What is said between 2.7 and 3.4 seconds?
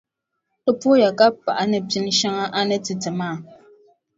ti ti maa.